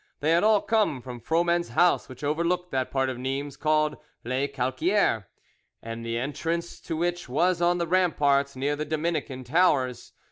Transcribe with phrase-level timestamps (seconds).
[0.19, 4.47] They had all come from Froment's house, which overlooked that part of Nimes called Les
[4.47, 5.25] Calquieres,
[5.79, 10.13] and the entrance to which was on the ramparts near the Dominican Towers.